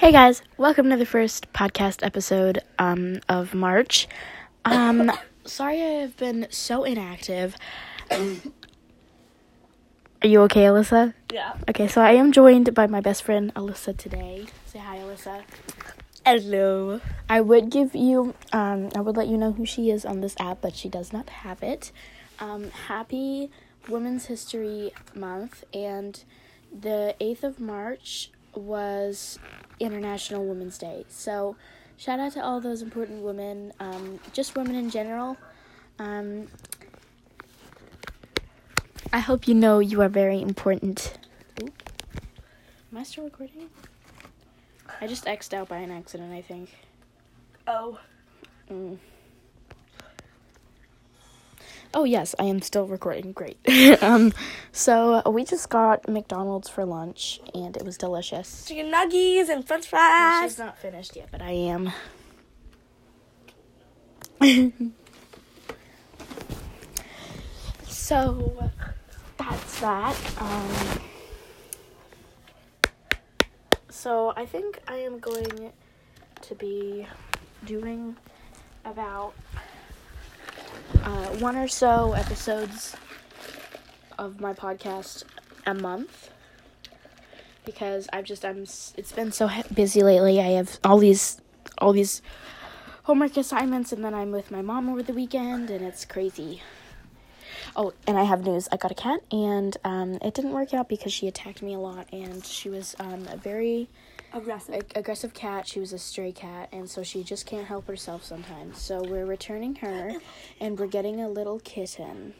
Hey 0.00 0.12
guys, 0.12 0.40
welcome 0.56 0.88
to 0.88 0.96
the 0.96 1.04
first 1.04 1.52
podcast 1.52 2.02
episode 2.02 2.60
um, 2.78 3.20
of 3.28 3.52
March. 3.52 4.08
Um, 4.64 5.12
sorry 5.44 5.82
I 5.82 6.00
have 6.00 6.16
been 6.16 6.46
so 6.48 6.84
inactive. 6.84 7.54
Are 8.10 8.16
you 10.22 10.40
okay, 10.44 10.62
Alyssa? 10.62 11.12
Yeah. 11.30 11.52
Okay, 11.68 11.86
so 11.86 12.00
I 12.00 12.12
am 12.12 12.32
joined 12.32 12.72
by 12.72 12.86
my 12.86 13.02
best 13.02 13.22
friend 13.24 13.52
Alyssa 13.52 13.94
today. 13.94 14.46
Say 14.64 14.78
hi, 14.78 14.96
Alyssa. 15.00 15.42
Hello. 16.24 17.02
I 17.28 17.42
would 17.42 17.68
give 17.68 17.94
you, 17.94 18.34
um, 18.54 18.88
I 18.96 19.02
would 19.02 19.18
let 19.18 19.28
you 19.28 19.36
know 19.36 19.52
who 19.52 19.66
she 19.66 19.90
is 19.90 20.06
on 20.06 20.22
this 20.22 20.34
app, 20.40 20.62
but 20.62 20.74
she 20.74 20.88
does 20.88 21.12
not 21.12 21.28
have 21.28 21.62
it. 21.62 21.92
Um, 22.38 22.70
happy 22.88 23.50
Women's 23.86 24.24
History 24.24 24.92
Month, 25.14 25.62
and 25.74 26.24
the 26.72 27.14
8th 27.20 27.42
of 27.42 27.60
March 27.60 28.30
was 28.54 29.38
International 29.80 30.44
Women's 30.44 30.78
Day. 30.78 31.04
So, 31.08 31.56
shout 31.96 32.20
out 32.20 32.32
to 32.32 32.44
all 32.44 32.60
those 32.60 32.82
important 32.82 33.22
women, 33.22 33.72
um, 33.80 34.20
just 34.32 34.54
women 34.54 34.74
in 34.76 34.90
general. 34.90 35.36
Um, 35.98 36.48
I 39.12 39.18
hope 39.18 39.48
you 39.48 39.54
know 39.54 39.80
you 39.80 40.00
are 40.02 40.08
very 40.08 40.40
important. 40.40 41.18
Ooh. 41.62 41.72
Am 42.92 42.98
I 42.98 43.02
still 43.02 43.24
recording? 43.24 43.68
I 45.00 45.06
just 45.06 45.26
X'd 45.26 45.54
out 45.54 45.68
by 45.68 45.78
an 45.78 45.90
accident, 45.90 46.32
I 46.32 46.42
think. 46.42 46.70
Oh. 47.66 47.98
Mm. 48.70 48.98
Oh 51.92 52.04
yes, 52.04 52.36
I 52.38 52.44
am 52.44 52.62
still 52.62 52.86
recording. 52.86 53.32
Great. 53.32 53.58
um, 54.02 54.32
so 54.70 55.22
we 55.28 55.44
just 55.44 55.68
got 55.68 56.08
McDonald's 56.08 56.68
for 56.68 56.84
lunch, 56.84 57.40
and 57.52 57.76
it 57.76 57.84
was 57.84 57.98
delicious. 57.98 58.64
Chicken 58.66 58.90
nuggets 58.90 59.50
and 59.50 59.66
french 59.66 59.88
fries. 59.88 60.52
She's 60.52 60.58
not 60.58 60.78
finished 60.78 61.16
yet, 61.16 61.30
but 61.32 61.42
I 61.42 61.50
am. 61.50 61.92
so 67.88 68.70
that's 69.36 69.80
that. 69.80 70.16
Um, 70.38 71.00
so 73.88 74.32
I 74.36 74.46
think 74.46 74.78
I 74.86 74.96
am 74.96 75.18
going 75.18 75.72
to 76.42 76.54
be 76.54 77.06
doing 77.66 78.16
about 78.84 79.34
uh, 81.04 81.26
one 81.38 81.56
or 81.56 81.68
so 81.68 82.12
episodes 82.12 82.96
of 84.18 84.40
my 84.40 84.52
podcast 84.52 85.24
a 85.66 85.74
month 85.74 86.30
because 87.64 88.08
I've 88.12 88.24
just 88.24 88.44
I'm 88.44 88.62
it's 88.62 89.12
been 89.12 89.32
so 89.32 89.48
busy 89.72 90.02
lately. 90.02 90.40
I 90.40 90.50
have 90.52 90.78
all 90.84 90.98
these 90.98 91.40
all 91.78 91.92
these 91.92 92.22
homework 93.04 93.36
assignments 93.36 93.92
and 93.92 94.04
then 94.04 94.14
I'm 94.14 94.30
with 94.30 94.50
my 94.50 94.62
mom 94.62 94.88
over 94.88 95.02
the 95.02 95.12
weekend 95.12 95.70
and 95.70 95.84
it's 95.84 96.04
crazy. 96.04 96.62
Oh, 97.76 97.92
and 98.06 98.18
I 98.18 98.24
have 98.24 98.44
news. 98.44 98.68
I 98.72 98.76
got 98.76 98.90
a 98.90 98.94
cat 98.94 99.20
and 99.30 99.76
um, 99.84 100.14
it 100.22 100.34
didn't 100.34 100.52
work 100.52 100.74
out 100.74 100.88
because 100.88 101.12
she 101.12 101.28
attacked 101.28 101.62
me 101.62 101.74
a 101.74 101.78
lot 101.78 102.08
and 102.12 102.44
she 102.44 102.68
was 102.68 102.96
um, 102.98 103.26
a 103.30 103.36
very 103.36 103.88
Aggressive. 104.32 104.74
ag- 104.74 104.92
aggressive 104.94 105.34
cat. 105.34 105.66
She 105.66 105.80
was 105.80 105.92
a 105.92 105.98
stray 105.98 106.32
cat, 106.32 106.68
and 106.72 106.88
so 106.88 107.02
she 107.02 107.24
just 107.24 107.46
can't 107.46 107.66
help 107.66 107.86
herself 107.86 108.24
sometimes. 108.24 108.80
So 108.80 109.02
we're 109.02 109.26
returning 109.26 109.76
her, 109.76 110.12
and 110.60 110.78
we're 110.78 110.86
getting 110.86 111.20
a 111.20 111.28
little 111.28 111.58
kitten. 111.60 112.34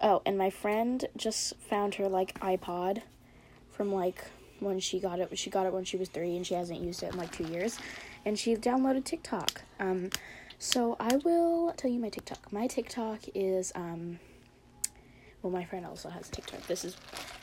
Oh, 0.00 0.22
and 0.26 0.36
my 0.38 0.50
friend 0.50 1.04
just 1.16 1.56
found 1.56 1.94
her 1.96 2.08
like 2.08 2.38
iPod 2.40 3.02
from 3.70 3.92
like 3.92 4.24
when 4.60 4.80
she 4.80 5.00
got 5.00 5.20
it. 5.20 5.36
She 5.38 5.50
got 5.50 5.66
it 5.66 5.72
when 5.72 5.84
she 5.84 5.96
was 5.96 6.08
three, 6.08 6.36
and 6.36 6.46
she 6.46 6.54
hasn't 6.54 6.80
used 6.80 7.02
it 7.02 7.12
in 7.12 7.18
like 7.18 7.32
two 7.32 7.44
years. 7.44 7.78
And 8.24 8.38
she 8.38 8.56
downloaded 8.56 9.04
TikTok. 9.04 9.62
Um, 9.78 10.10
so 10.58 10.96
I 10.98 11.16
will 11.16 11.72
tell 11.76 11.90
you 11.90 12.00
my 12.00 12.08
TikTok. 12.08 12.52
My 12.52 12.66
TikTok 12.66 13.20
is 13.34 13.72
um. 13.74 14.18
Well, 15.42 15.52
my 15.52 15.64
friend 15.64 15.86
also 15.86 16.08
has 16.08 16.28
TikTok. 16.28 16.66
This 16.66 16.84
is, 16.84 16.96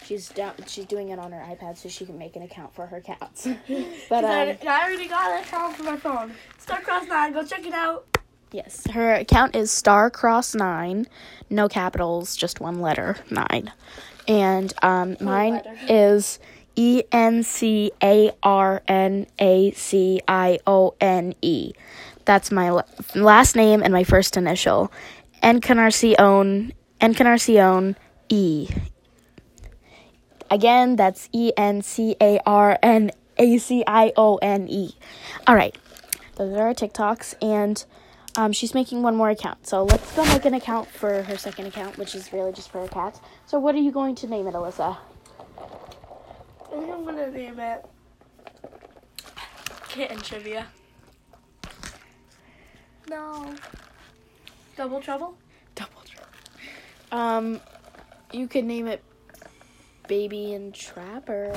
she's 0.06 0.30
down. 0.30 0.54
She's 0.68 0.86
doing 0.86 1.10
it 1.10 1.20
on 1.20 1.32
her 1.32 1.40
iPad 1.40 1.78
so 1.78 1.88
she 1.90 2.06
can 2.06 2.18
make 2.18 2.36
an 2.36 2.42
account 2.42 2.74
for 2.74 2.86
her 2.88 3.00
cats. 3.00 3.48
but 4.10 4.26
I, 4.26 4.52
um, 4.52 4.58
I 4.68 4.86
already 4.88 5.08
got 5.08 5.32
an 5.32 5.44
account 5.44 5.76
for 5.76 5.84
my 5.84 5.96
phone. 5.98 6.34
Starcross 6.66 7.08
9, 7.08 7.34
go 7.34 7.44
check 7.46 7.66
it 7.66 7.74
out. 7.74 8.06
yes, 8.52 8.86
her 8.92 9.14
account 9.16 9.56
is 9.56 9.72
Starcross 9.72 10.56
Nine, 10.56 11.06
no 11.50 11.68
capitals, 11.70 12.36
just 12.36 12.60
one 12.60 12.82
letter 12.82 13.16
nine, 13.30 13.72
and 14.28 14.74
um, 14.82 15.16
mine 15.22 15.54
letter. 15.54 15.76
is 15.90 16.40
E 16.76 17.04
N 17.12 17.44
C 17.44 17.92
A 18.02 18.32
R 18.42 18.82
N 18.88 19.28
A 19.40 19.72
C 19.72 20.22
I 20.28 20.60
O 20.66 20.96
N 21.00 21.36
E. 21.42 21.74
That's 22.26 22.52
my 22.52 22.82
last 23.16 23.56
name 23.56 23.82
and 23.84 23.92
my 23.94 24.04
first 24.04 24.38
initial. 24.38 24.92
Encarnacion, 25.42 26.74
Encarnacion 27.04 27.98
E. 28.30 28.70
Again, 30.50 30.96
that's 30.96 31.28
E 31.34 31.52
N 31.58 31.82
C 31.82 32.16
A 32.22 32.40
R 32.46 32.80
N 32.82 33.12
A 33.38 33.58
C 33.58 33.84
I 33.86 34.14
O 34.16 34.38
N 34.38 34.70
E. 34.70 34.96
All 35.46 35.54
right, 35.54 35.78
those 36.38 36.54
are 36.54 36.68
our 36.68 36.74
TikToks, 36.74 37.36
and 37.42 37.84
um, 38.38 38.54
she's 38.54 38.74
making 38.74 39.04
one 39.04 39.18
more 39.18 39.30
account. 39.30 39.68
So 39.68 39.84
let's 39.84 40.16
go 40.16 40.24
make 40.24 40.46
an 40.46 40.54
account 40.54 40.88
for 40.88 41.24
her 41.24 41.38
second 41.38 41.66
account, 41.66 41.98
which 41.98 42.16
is 42.16 42.32
really 42.32 42.54
just 42.54 42.72
for 42.72 42.80
her 42.80 42.88
cats. 42.88 43.20
So 43.48 43.60
what 43.60 43.76
are 43.76 43.80
you 43.80 43.92
going 43.92 44.16
to 44.16 44.28
name 44.28 44.48
it, 44.48 44.54
Alyssa? 44.54 44.96
I 45.60 46.70
think 46.70 46.90
I'm 46.90 47.04
gonna 47.04 47.30
name 47.32 47.60
it 47.60 47.86
Kitten 49.90 50.22
Trivia. 50.22 50.68
No. 53.10 53.54
Double 54.78 55.02
Trouble? 55.02 55.38
Um, 57.14 57.62
you 58.32 58.48
could 58.48 58.66
name 58.66 58.88
it 58.88 59.04
Baby 60.08 60.54
and 60.54 60.74
Trapper. 60.74 61.54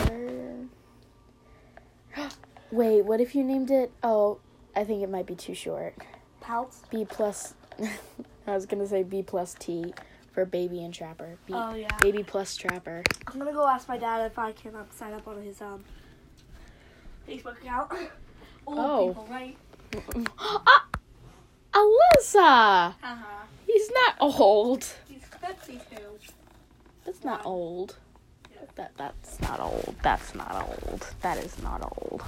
Wait, 2.71 3.03
what 3.07 3.21
if 3.23 3.35
you 3.35 3.43
named 3.43 3.71
it? 3.71 3.91
Oh, 4.03 4.39
I 4.77 4.85
think 4.85 5.03
it 5.03 5.09
might 5.09 5.25
be 5.27 5.35
too 5.35 5.55
short. 5.55 5.95
Pouts? 6.43 6.83
B 6.91 7.07
plus. 7.09 7.55
I 8.47 8.55
was 8.55 8.67
gonna 8.67 8.87
say 8.87 9.03
B 9.03 9.23
plus 9.23 9.55
T 9.59 9.95
for 10.33 10.45
Baby 10.45 10.85
and 10.85 10.93
Trapper. 10.93 11.39
B, 11.47 11.55
Oh, 11.57 11.75
yeah. 11.75 11.89
Baby 12.03 12.23
plus 12.23 12.55
Trapper. 12.55 13.03
I'm 13.27 13.39
gonna 13.39 13.53
go 13.53 13.67
ask 13.67 13.89
my 13.89 13.97
dad 13.97 14.27
if 14.31 14.39
I 14.39 14.53
can 14.53 14.75
um, 14.77 14.87
sign 14.91 15.15
up 15.15 15.27
on 15.27 15.43
his 15.43 15.63
um 15.63 15.83
Facebook 17.27 17.57
account. 17.63 17.91
Old 18.67 18.79
Oh. 18.79 19.09
people, 19.09 19.27
right? 19.31 19.57
ah, 20.39 20.87
Alyssa! 21.73 22.95
Uh-huh. 23.03 23.25
He's 23.67 23.91
not 23.91 24.15
old. 24.21 24.87
52. 25.47 26.19
That's 27.05 27.25
not 27.25 27.45
Wow. 27.45 27.51
old. 27.53 27.97
Yeah. 28.53 28.63
That 28.75 28.93
that's 28.97 29.41
not 29.41 29.61
old. 29.61 29.95
That's 30.03 30.35
not 30.35 30.55
old. 30.69 31.07
That 31.23 31.39
is 31.39 31.63
not 31.63 31.83
old. 31.83 32.23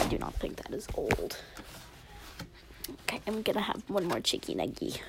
I 0.00 0.06
do 0.08 0.18
not 0.18 0.34
think 0.34 0.56
that 0.56 0.72
is 0.72 0.86
old. 0.94 1.38
Okay, 3.02 3.20
I'm 3.26 3.42
gonna 3.42 3.60
have 3.60 3.82
one 3.88 4.06
more 4.06 4.20
chicky 4.20 4.54
nuggy. 4.54 5.00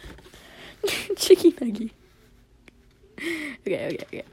chicky 1.15 1.51
nuggy. 1.53 1.91
Okay, 3.61 3.97
okay, 4.03 4.23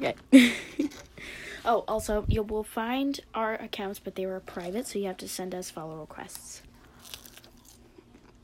okay. 0.00 0.14
Okay. 0.32 0.90
oh, 1.64 1.84
also, 1.88 2.24
you 2.28 2.42
will 2.42 2.62
find 2.64 3.20
our 3.34 3.54
accounts, 3.54 3.98
but 3.98 4.14
they 4.14 4.26
were 4.26 4.40
private, 4.40 4.86
so 4.86 4.98
you 4.98 5.06
have 5.06 5.16
to 5.18 5.28
send 5.28 5.54
us 5.54 5.70
follow 5.70 5.96
requests. 5.98 6.62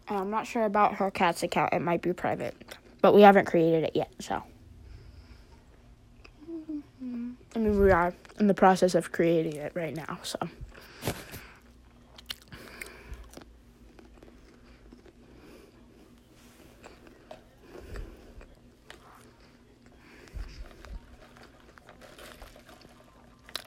I'm 0.08 0.30
not 0.30 0.46
sure 0.46 0.64
about 0.64 0.94
her 0.96 1.10
cat's 1.10 1.42
account. 1.42 1.72
It 1.72 1.80
might 1.80 2.02
be 2.02 2.12
private, 2.12 2.54
but 3.02 3.14
we 3.14 3.20
haven't 3.22 3.44
created 3.44 3.84
it 3.84 3.94
yet, 3.94 4.10
so. 4.20 4.42
I 7.54 7.58
mean, 7.58 7.78
we 7.78 7.90
are 7.90 8.14
in 8.38 8.46
the 8.46 8.54
process 8.54 8.94
of 8.94 9.12
creating 9.12 9.56
it 9.56 9.72
right 9.74 9.94
now, 9.94 10.18
so. 10.22 10.38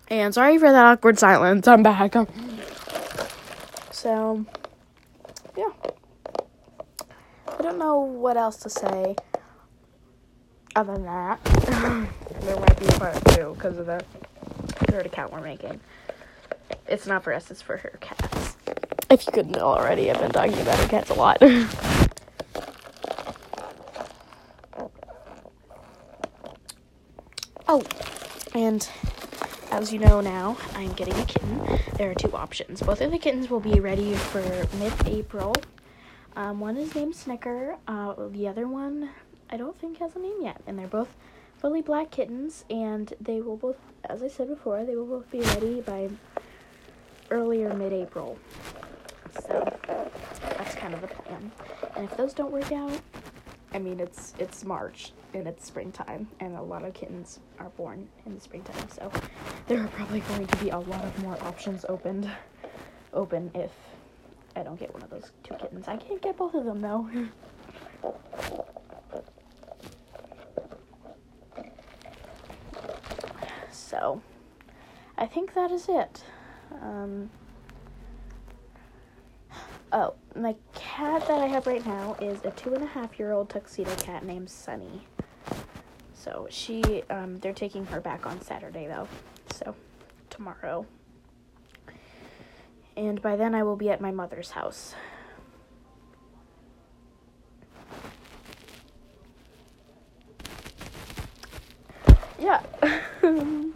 And 0.08 0.34
sorry 0.34 0.58
for 0.58 0.72
that 0.72 0.86
awkward 0.86 1.20
silence. 1.20 1.68
I'm 1.68 1.84
back. 1.84 2.16
So, 3.92 4.46
yeah. 5.58 5.70
I 7.48 7.65
don't 7.78 7.88
know 7.88 8.00
what 8.00 8.38
else 8.38 8.56
to 8.58 8.70
say 8.70 9.16
other 10.78 10.94
than 10.94 11.04
that. 11.04 11.44
there 12.42 12.58
might 12.58 12.80
be 12.80 12.86
a 12.86 12.92
part 12.92 13.26
two 13.26 13.54
because 13.56 13.78
of 13.78 13.86
the 13.86 14.02
third 14.90 15.06
account 15.06 15.34
we're 15.34 15.42
making. 15.42 15.82
It's 16.88 17.06
not 17.06 17.24
for 17.24 17.34
us, 17.34 17.52
it's 17.52 17.62
for 17.62 17.78
her 17.78 17.98
cats. 18.00 18.56
If 19.10 19.26
you 19.26 19.34
couldn't 19.34 19.54
tell 19.54 19.68
already, 19.68 20.10
I've 20.10 20.20
been 20.20 20.32
talking 20.32 20.60
about 20.60 20.80
her 20.80 20.88
cats 20.88 21.10
a 21.10 21.14
lot. 21.14 21.42
Oh, 27.68 27.82
and 28.54 28.88
as 29.72 29.92
you 29.92 29.98
know 29.98 30.22
now, 30.22 30.56
I'm 30.76 30.94
getting 30.94 31.16
a 31.16 31.26
kitten. 31.26 31.80
There 31.98 32.12
are 32.12 32.14
two 32.14 32.32
options. 32.32 32.84
Both 32.84 33.02
of 33.02 33.10
the 33.10 33.18
kittens 33.18 33.50
will 33.50 33.60
be 33.60 33.80
ready 33.80 34.14
for 34.14 34.68
mid-April. 34.78 35.56
Um, 36.36 36.60
one 36.60 36.76
is 36.78 36.94
named 36.94 37.16
Snicker. 37.16 37.78
Uh, 37.88 38.14
the 38.30 38.48
other 38.48 38.68
one, 38.68 39.10
I 39.50 39.58
don't 39.58 39.78
think 39.80 40.00
has 40.00 40.16
a 40.16 40.20
name 40.20 40.42
yet, 40.42 40.62
and 40.68 40.78
they're 40.78 40.88
both 40.88 41.16
fully 41.58 41.82
black 41.82 42.12
kittens, 42.12 42.66
and 42.70 43.14
they 43.22 43.40
will 43.42 43.58
both, 43.58 43.78
as 44.04 44.22
I 44.22 44.28
said 44.28 44.50
before, 44.50 44.84
they 44.84 44.96
will 44.96 45.06
both 45.06 45.32
be 45.32 45.40
ready 45.40 45.82
by 45.82 46.10
earlier 47.32 47.74
mid-April. 47.74 48.38
So 49.48 49.78
that's 50.42 50.76
kind 50.76 50.94
of 50.94 51.02
the 51.02 51.08
plan. 51.08 51.52
And 51.96 52.06
if 52.06 52.18
those 52.18 52.34
don't 52.34 52.52
work 52.52 52.72
out, 52.72 53.00
I 53.74 53.80
mean 53.80 54.00
it's 54.00 54.34
it's 54.40 54.64
March 54.64 55.12
and 55.34 55.48
it's 55.48 55.66
springtime, 55.66 56.28
and 56.40 56.56
a 56.56 56.62
lot 56.62 56.86
of 56.86 56.94
kittens 56.94 57.40
are 57.60 57.70
born 57.70 58.08
in 58.26 58.36
the 58.36 58.42
springtime. 58.42 58.88
So 58.90 59.12
there 59.68 59.84
are 59.84 59.88
probably 59.88 60.22
going 60.22 60.48
to 60.48 60.58
be 60.58 60.70
a 60.70 60.80
lot 60.80 61.04
of 61.04 61.24
more 61.24 61.38
options 61.44 61.86
opened 61.90 62.30
open 63.14 63.52
if 63.54 63.72
I 64.56 64.64
don't 64.64 64.80
get 64.80 64.94
one 64.94 65.04
of 65.04 65.10
those 65.10 65.32
two 65.44 65.54
kittens. 65.56 65.88
I 65.88 65.98
can't 65.98 66.22
get 66.22 66.38
both 66.38 66.54
of 66.54 66.66
them 66.66 66.82
though. 66.82 67.10
so 73.72 74.22
I 75.18 75.26
think 75.26 75.54
that 75.54 75.72
is 75.72 75.88
it. 75.90 76.24
Um, 76.82 77.30
oh, 79.92 80.14
my 80.36 80.56
cat 80.74 81.28
that 81.28 81.42
I 81.42 81.48
have 81.48 81.68
right 81.68 81.86
now 81.86 82.16
is 82.22 82.44
a 82.44 82.52
two 82.52 82.74
and 82.74 82.84
a 82.84 82.88
half 82.88 83.18
year 83.20 83.32
old 83.32 83.50
tuxedo 83.50 83.96
cat 83.98 84.26
named 84.26 84.50
Sunny. 84.50 85.08
So 86.14 86.48
she, 86.50 87.04
um, 87.10 87.38
they're 87.40 87.54
taking 87.54 87.86
her 87.88 88.02
back 88.02 88.26
on 88.26 88.42
Saturday 88.42 88.88
though. 88.88 89.08
So 89.52 89.76
tomorrow. 90.30 90.86
And 92.98 93.22
by 93.22 93.36
then 93.36 93.54
I 93.54 93.64
will 93.64 93.76
be 93.76 93.90
at 93.90 94.00
my 94.00 94.12
mother's 94.12 94.52
house. 94.52 94.96
Yeah. 102.40 102.62
I'm 102.84 103.74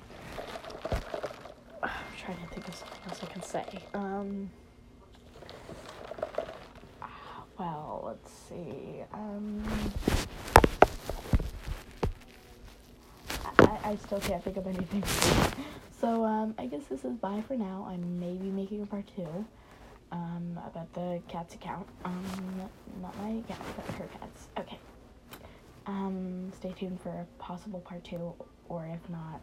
trying 2.18 2.38
to 2.38 2.48
think 2.54 2.68
of 2.68 2.75
something 2.75 3.00
else 3.07 3.19
I 3.24 3.25
can 3.27 3.42
say. 3.42 3.66
Um, 3.94 4.50
well, 7.57 8.04
let's 8.06 8.31
see. 8.31 9.04
Um, 9.13 9.63
I, 13.60 13.77
I 13.89 13.95
still 13.95 14.19
can't 14.19 14.44
think 14.44 14.56
of 14.57 14.68
anything. 14.68 15.03
so, 16.00 16.24
um, 16.24 16.53
I 16.59 16.68
guess 16.68 16.83
this 16.91 17.03
is 17.03 17.13
bye 17.13 17.44
for 17.47 17.56
now. 17.56 17.88
I 17.89 17.97
may 17.97 18.36
be 18.36 18.51
making 18.51 18.83
a 18.83 18.86
part 18.86 19.06
two 19.15 19.27
um, 20.12 20.59
about 20.63 20.94
the 20.94 21.19
cat's 21.27 21.56
account. 21.56 21.88
Um, 22.06 22.69
not 23.01 23.18
my 23.18 23.41
cat, 23.47 23.59
but 23.75 23.95
her 23.95 24.07
cats. 24.19 24.47
Okay. 24.59 24.77
Um, 25.88 26.51
stay 26.56 26.71
tuned 26.77 27.01
for 27.01 27.09
a 27.09 27.25
possible 27.39 27.80
part 27.80 28.03
two, 28.03 28.31
or 28.68 28.86
if 28.86 29.09
not, 29.09 29.41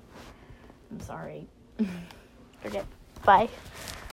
I'm 0.93 1.01
sorry. 1.01 1.49
Forget. 2.63 2.87
Bye. 3.25 3.49